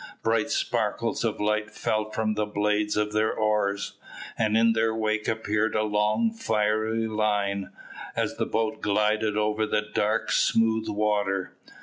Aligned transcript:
Bright 0.23 0.49
sparkles 0.49 1.23
of 1.23 1.39
light 1.39 1.69
fell 1.69 2.09
from 2.09 2.33
the 2.33 2.47
blades 2.47 2.97
of 2.97 3.13
their 3.13 3.31
oars, 3.31 3.99
and 4.35 4.57
in 4.57 4.73
their 4.73 4.95
wake 4.95 5.27
appeared 5.27 5.75
a 5.75 5.83
long 5.83 6.31
fiery 6.31 7.05
line, 7.07 7.69
as 8.15 8.37
the 8.37 8.47
boat 8.47 8.81
glided 8.81 9.37
over 9.37 9.67
the 9.67 9.83
dark 9.93 10.31
smooth 10.31 10.89
water. 10.89 11.55